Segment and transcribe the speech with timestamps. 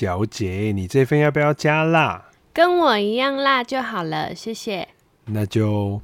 [0.00, 2.22] 小姐，你这份要不要加辣？
[2.54, 4.88] 跟我一样辣就好了，谢谢。
[5.26, 6.00] 那就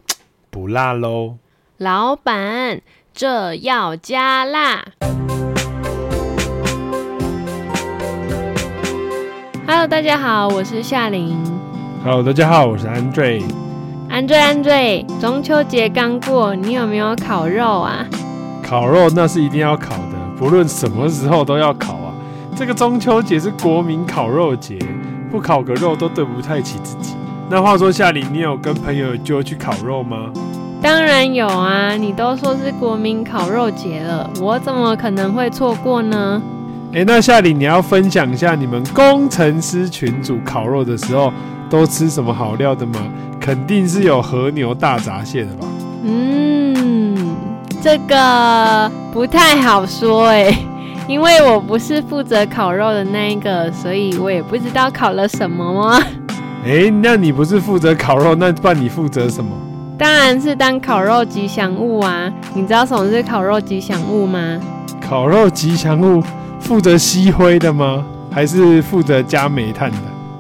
[0.51, 1.37] 不辣喽。
[1.79, 2.83] 老板，
[3.15, 4.85] 这要加辣。
[9.67, 11.35] Hello，大家好，我是夏琳。
[12.05, 13.43] Hello，大家好，我是 Andre。
[14.11, 18.07] Andre，Andre，中秋节刚过，你有没有烤肉啊？
[18.63, 22.06] 烤肉那是一定要烤的，不论什么时候都要烤啊。
[22.57, 24.79] 这个中秋节是国民烤肉节，
[25.31, 27.15] 不烤个肉都对不太起自己。
[27.51, 30.31] 那话说，夏琳，你有跟朋友就去烤肉吗？
[30.81, 31.93] 当然有啊！
[31.93, 36.41] 你都说是国民烤肉节了，我怎么可能会错过呢？
[36.95, 41.31] 哎，那夏琳，你要分享一下你们工程师群组烤肉的时候
[41.69, 42.95] 都吃什么好料的吗？
[43.39, 45.67] 肯定是有和牛大闸蟹的吧？
[46.05, 47.37] 嗯，
[47.83, 50.59] 这个不太好说哎。
[51.09, 56.03] 因为我不是负责烤肉的那一个，所以我也不知道烤了什么吗？
[56.67, 59.51] 哎，那你不是负责烤肉，那不然你负责什么？
[59.97, 62.31] 当然是当烤肉吉祥物啊！
[62.55, 64.61] 你知道什么是烤肉吉祥物吗？
[65.01, 66.23] 烤肉吉祥物
[66.59, 68.05] 负责吸灰的吗？
[68.31, 69.99] 还是负责加煤炭的？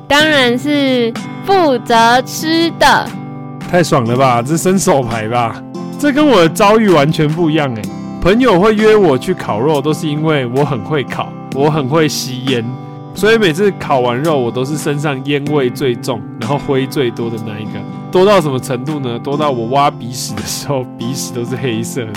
[0.08, 1.14] 当然是
[1.44, 3.08] 负责吃的。
[3.70, 4.42] 太爽了吧！
[4.42, 5.62] 这伸手牌吧？
[5.98, 7.82] 这跟我的遭遇完全不一样哎。
[8.20, 12.64] 朋友会约我去烤肉，都是因为我很会烤，我很会吸烟，
[13.14, 17.72] 所以每次烤完肉，我都是身上烟味最重，然后灰最多的那一个。
[18.10, 19.18] 多到什么程度呢？
[19.18, 22.12] 多到我挖鼻屎的时候， 鼻屎都是黑色的。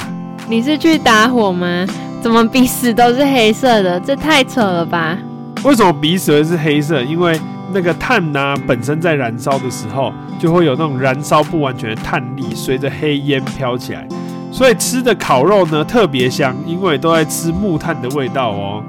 [0.48, 1.86] 你是去打火吗？
[2.22, 4.00] 怎么鼻屎都是黑色的？
[4.00, 5.18] 这太扯了吧！
[5.64, 7.02] 为什么鼻屎会是黑色？
[7.04, 7.40] 因为
[7.72, 14.08] 那个碳呢、本身在燃烧的时候，就会有那种燃烧不完全的碳粒，随着黑烟飘起来。
[14.52, 18.84] 所以吃的烤肉呢特别香，因为都在吃木炭的味道哦。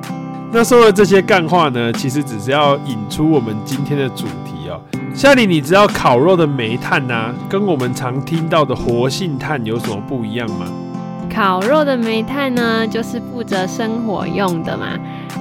[0.53, 4.81] 那说了这些干话呢，其实只是要引出我们今天的主题哦。
[5.15, 10.67] 夏里，你知道烤肉的煤炭啊，跟我们常听到的活性炭有什么不一样吗？
[11.33, 14.87] 烤肉的煤炭呢，就是负责生火用的嘛。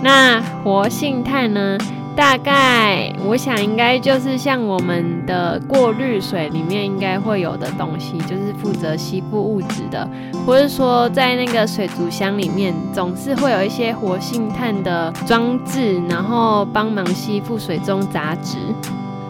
[0.04, 1.78] 那活性炭呢？
[2.20, 10.06] 大概我想应该就是像我们的过滤水里面应该会有的东西，就是负责吸附物质的，
[10.46, 18.58] 或者说在那个水族箱里面总是会有一些活性炭的装置，然后帮忙吸附水中杂质。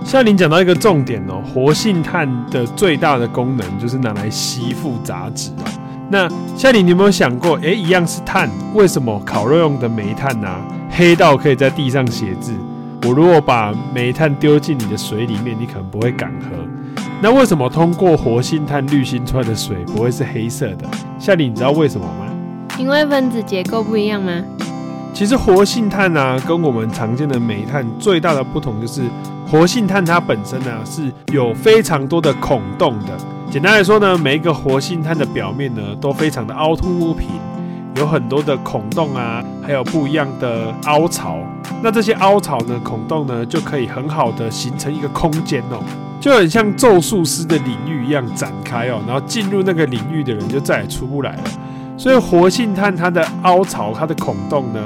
[0.03, 5.69] 夏琳讲到一个重点哦，活性炭的最大的功能就是拿来吸附杂质哦。
[6.09, 6.27] 那
[6.57, 12.51] 夏琳，你有没有想过，哎，一样是碳，为什么烤肉用的煤炭啊，黑到可以在地上写字？
[13.03, 16.57] 我如果把煤炭丢进你的水里面，你可能不会敢喝。
[17.21, 20.85] 那为什么通过活性炭滤芯出来的水不会是黑色的？
[21.17, 22.25] 夏琳，你知道为什么吗？
[22.77, 24.41] 因为分子结构不一样吗？
[25.13, 29.01] 其实活性炭啊，跟我们常见的煤炭最大的不同就是，
[29.49, 33.17] 活性炭它本身呢是有非常多的孔洞的。
[33.49, 37.27] 简单来说呢，每一个活性炭的表面呢都非常的凹凸不平。
[37.99, 41.37] 有很多的孔洞啊，还有不一样的凹槽。
[41.83, 45.83] 那这些凹槽呢、孔洞呢，就可以很好的形成一个空间哦，
[46.19, 49.01] 就很像咒术师的领域一样展开哦。
[49.05, 51.43] 然后进入那个领域的人就再也出不来了。
[51.97, 54.79] 所以活性炭它的凹槽、它的孔洞呢，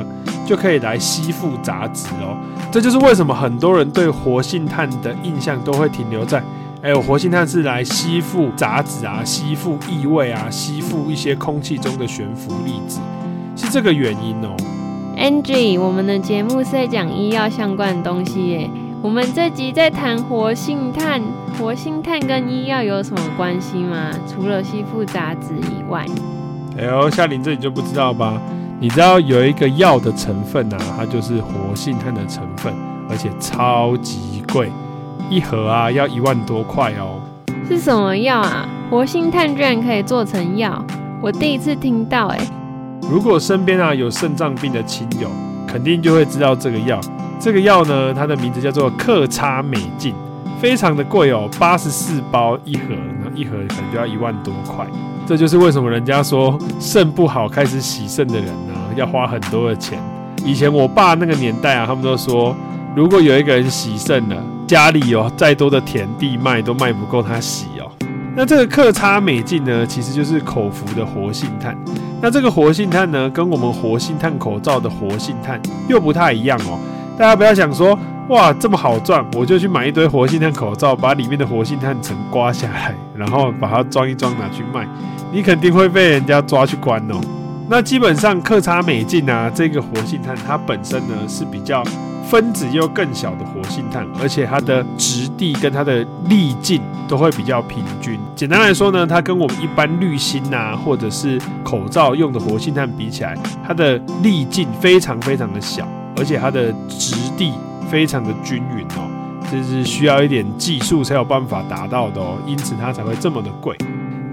[0.44, 2.36] 就可以来吸附杂质哦。
[2.72, 6.42] 这就是为什么很多人对活性炭的印象都会停留在。
[6.84, 13.00] 还有活性炭是来吸附杂质啊，吸附异味啊，吸附一些空气中的悬浮粒子，
[13.56, 14.54] 是这个原因哦。
[15.18, 18.70] Angie，我们的节目是在讲医药相关的东西耶。
[19.02, 21.22] 我们这集在谈活性炭，
[21.58, 24.12] 活性炭跟医药有什么关系吗？
[24.28, 26.06] 除了吸附杂质以外？
[26.78, 28.38] 哎呦，夏琳，这你就不知道吧？
[28.82, 32.74] 你知道有一个药的成分啊，它就是活性炭的成分，
[33.10, 34.70] 而且超级贵。
[35.30, 37.20] 一盒啊，要一万多块哦。
[37.68, 38.68] 是什么药啊？
[38.90, 40.84] 活性炭居然可以做成药，
[41.22, 42.40] 我第一次听到哎。
[43.10, 45.28] 如果身边啊有肾脏病的亲友，
[45.68, 47.00] 肯定就会知道这个药。
[47.40, 50.14] 这个药呢，它的名字叫做克差美净，
[50.60, 52.84] 非常的贵哦，八十四包一盒，
[53.24, 54.86] 那一盒可能就要一万多块。
[55.26, 59.98] 这就是为什么人家说肾不好开始洗肾的人呢，要花很多的钱。
[60.46, 62.56] 以前我爸那个年代啊，他们都说，
[62.96, 64.36] 如果有一个人洗肾了。
[64.74, 67.92] 家里有再多的田地卖都卖不够他洗哦。
[68.36, 71.78] 那这个克差美净呢，其实就是口服的活性炭。
[72.20, 76.80] 那这个活性炭呢，跟我们活性炭口罩的活性炭又不太一样哦。
[77.16, 77.96] 大家不要想说，
[78.30, 84.88] 哇，这么好赚，我就去买一堆活性炭口罩，把里面的活性炭层刮下来， 然后把它装一装拿去卖，
[85.32, 87.22] 你肯定会被人家抓去关哦。
[87.70, 91.84] 那基本上克差美净啊，这个活性炭它本身呢是比较
[92.24, 98.20] 分子又更小的活性炭，而且它的质地跟它的粒径都会比较平均。
[98.36, 103.38] 简单来说呢，它跟我们一般滤芯啊，或者是口罩用的活性炭比起来，
[103.68, 105.88] 它的粒径非常非常的小，
[106.18, 107.52] 而且它的质地
[107.90, 109.08] 非常的均匀哦，
[109.52, 113.78] 这是需要一点技术才有办法达到的哦，因此它才会这么的贵。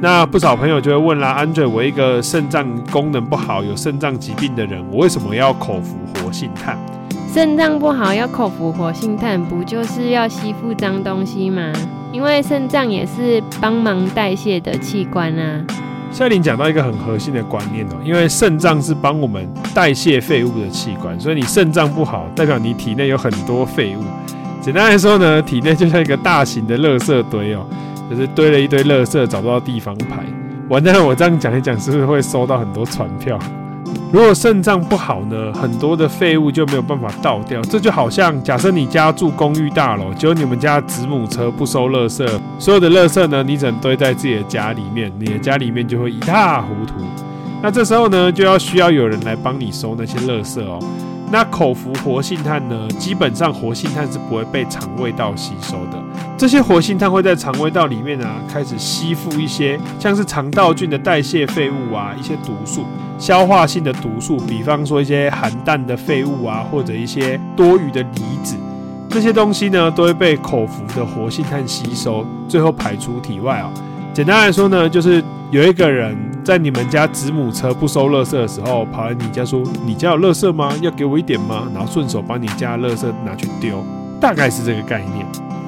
[0.02, 6.78] 那不少朋友就会问啦，Andre，我一个肾脏功能不好、有肾脏疾病的人，我为什么要口服活性炭？
[7.32, 11.73] 肾脏不好要口服活性炭，不就是要吸附脏东西吗？
[12.11, 15.65] 因为肾脏也是帮忙代谢的器官啊。
[16.11, 24.03] 夏琳讲到一个很核心的观念哦，因为肾脏是帮我们代谢废物的器官，所以你肾脏不好，代表你体内有很多废物。
[24.61, 27.65] 简单来说呢，体内就像一个大型的垃圾堆哦。
[28.11, 30.25] 就是堆了一堆垃圾，找不到地方排。
[30.69, 33.38] 完蛋了，我这样讲一讲，是不是会收到很多传票？
[34.12, 37.62] 如果肾脏不好呢，很多的废物就没有办法倒掉。
[37.62, 42.26] 这就好像假设你家住公寓大楼，只有你们家子母车不收垃圾，
[42.58, 46.94] 所有的垃圾呢，你只能堆在自己的家里面，你的家里面就会一塌糊涂。
[47.62, 50.81] 那这时候呢，就要需要有人来帮你收那些垃圾哦。
[51.32, 56.03] 那口服活性炭呢，基本上活性炭是不会被肠胃道吸收的。
[56.37, 62.85] 这些活性炭会在肠胃道里面啊，开始吸附一些像是肠道菌的代谢废物啊，一些毒素、
[63.17, 68.56] 消化性的毒素，比方说一些含氮的废物啊，或者一些多余的离子，
[69.09, 73.71] 这些东西呢，都会被口服的活性炭吸收，最后排出体外啊。
[74.12, 75.23] 简单来说呢，就是
[75.53, 80.72] 有一个人在你们家子母车不收垃圾的时候，跑来你家说：“你家有垃圾吗？
[80.81, 83.84] 要给我一点吗？”然后顺手把你家的垃圾拿去丢，
[84.20, 85.26] 大概是这个概念。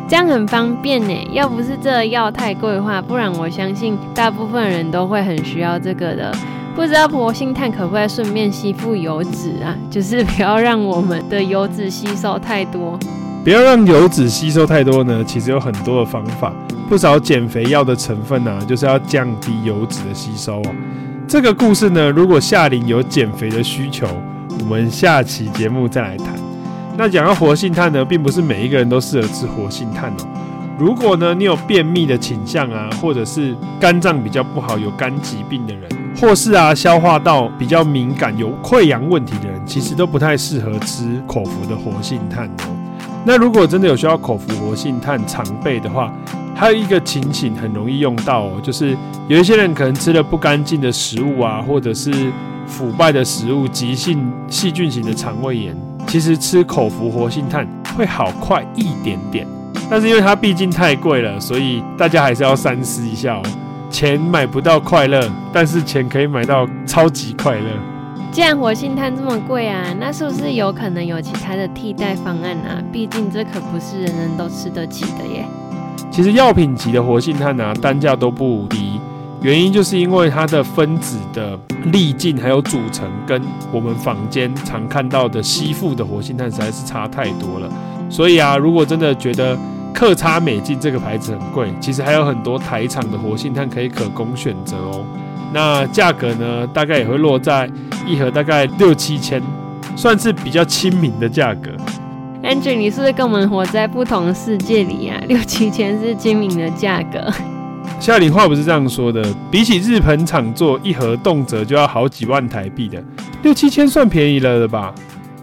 [0.08, 6.34] 这样很方便呢，要不是这药太贵的话，不然我相信大部分人都会很需要这个的。
[6.74, 9.76] 不知道活性炭可不可以顺便吸附油脂啊？
[9.90, 12.98] 就是不要让我们的油脂吸收太多。
[13.44, 16.53] 不要让油脂吸收太多呢，其实有很多的方法。
[16.89, 20.75] 不少减肥药的成分呢、就是要降低油脂的吸收哦。
[21.27, 24.06] 这个故事呢，如果夏琳有减肥的需求，
[24.61, 26.29] 我们下期节目再来谈。
[26.97, 30.29] 那讲到活性炭呢，并不是每一个人都适合吃活性炭哦。
[30.79, 35.91] 如果呢，你有便秘的倾向啊，或者是肝脏比较不好、有肝疾病的人，
[36.21, 42.81] 或是啊消化道比较敏感、有溃疡问题的人，其实都不太适合吃口服的活性炭哦。
[43.24, 46.12] 那如果真的有需要口服活性炭常备的话，
[46.54, 48.96] 还有一个情形很容易用到哦，就是
[49.28, 52.12] 有一些人可能吃了不干净的食物啊，或者是
[52.66, 55.76] 腐败的食物、急性细菌型的肠胃炎。
[56.06, 57.66] 其实吃口服活性炭
[57.96, 59.46] 会好快一点点，
[59.88, 63.42] 但是因为它毕竟太贵了，所以大家还是要三思一下哦。
[63.88, 67.70] 钱买不到快乐，但是钱可以买到超级快乐。
[68.32, 72.82] 既然活性炭这么贵啊，那是不是有可能有其他的替代方案啊？
[72.90, 75.44] 毕竟这可不是人人都吃得起的耶。
[76.11, 78.99] 其实药品级的活性炭啊，单价都不低。
[79.43, 87.69] 原因就是因为它的分子的粒径还有组成，跟我们坊间常看到的吸附的活性炭实在是差太多了。
[88.08, 89.55] 所以啊，如果真的觉得
[89.93, 95.05] 克差美净这个牌子很贵，其实还有很多台厂的活性炭可以可供选择哦。
[95.52, 97.70] 那价格呢，大概也会落在
[98.06, 99.43] 一盒大概六七千，
[99.96, 101.70] 算是比较亲民的价格。
[102.43, 105.20] Andrew，你是不是跟我们活在不同的世界里啊？
[105.29, 107.32] 六七千是亲民的价格。
[108.00, 113.03] 夏里话不是这样说的，比起日本厂做一盒动辄就要好几万台币的，
[113.43, 114.93] 六七千算便宜了的吧？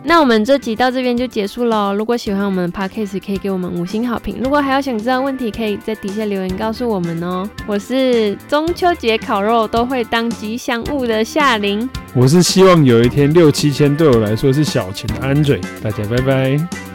[0.01, 1.93] 那我们这集到这边就结束喽。
[1.93, 4.37] 如果喜欢我们的 Podcast，可以给我们五星好评。
[4.41, 7.47] 如果还有想知道问题，可以在底下留言告诉我们哦。
[7.67, 15.61] 我是中秋节烤肉都会当吉祥物的夏琳，我是希望有一天六七千对我来说是小钱的 Andre。
[15.83, 16.88] 大家拜拜。